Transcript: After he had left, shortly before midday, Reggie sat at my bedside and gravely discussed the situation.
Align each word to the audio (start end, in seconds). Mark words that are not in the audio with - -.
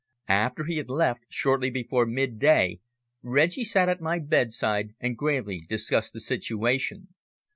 After 0.27 0.63
he 0.63 0.77
had 0.77 0.89
left, 0.89 1.25
shortly 1.29 1.69
before 1.69 2.07
midday, 2.07 2.79
Reggie 3.21 3.63
sat 3.63 3.87
at 3.87 4.01
my 4.01 4.17
bedside 4.17 4.95
and 4.99 5.15
gravely 5.15 5.61
discussed 5.69 6.13
the 6.13 6.19
situation. 6.19 7.09